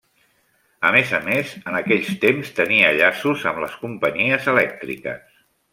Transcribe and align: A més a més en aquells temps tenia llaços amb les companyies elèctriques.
A 0.89 0.93
més 0.95 1.11
a 1.17 1.19
més 1.25 1.51
en 1.73 1.77
aquells 1.81 2.09
temps 2.25 2.51
tenia 2.63 2.91
llaços 3.03 3.47
amb 3.53 3.65
les 3.67 3.79
companyies 3.87 4.53
elèctriques. 4.57 5.43